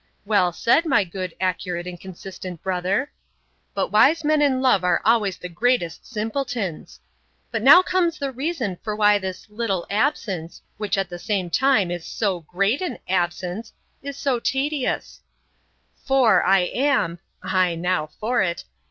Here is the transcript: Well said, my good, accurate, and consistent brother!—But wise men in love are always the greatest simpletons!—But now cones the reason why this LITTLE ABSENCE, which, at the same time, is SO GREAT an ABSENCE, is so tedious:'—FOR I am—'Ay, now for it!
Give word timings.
Well 0.25 0.51
said, 0.51 0.87
my 0.87 1.03
good, 1.03 1.35
accurate, 1.39 1.85
and 1.85 1.99
consistent 2.01 2.63
brother!—But 2.63 3.89
wise 3.91 4.23
men 4.23 4.41
in 4.41 4.59
love 4.59 4.83
are 4.83 4.99
always 5.05 5.37
the 5.37 5.47
greatest 5.47 6.07
simpletons!—But 6.07 7.61
now 7.61 7.83
cones 7.83 8.17
the 8.17 8.31
reason 8.31 8.79
why 8.83 9.19
this 9.19 9.47
LITTLE 9.47 9.85
ABSENCE, 9.91 10.63
which, 10.77 10.97
at 10.97 11.09
the 11.09 11.19
same 11.19 11.51
time, 11.51 11.91
is 11.91 12.03
SO 12.07 12.39
GREAT 12.39 12.81
an 12.81 12.97
ABSENCE, 13.07 13.73
is 14.01 14.17
so 14.17 14.39
tedious:'—FOR 14.39 16.43
I 16.47 16.61
am—'Ay, 16.61 17.75
now 17.75 18.07
for 18.07 18.41
it! 18.41 18.63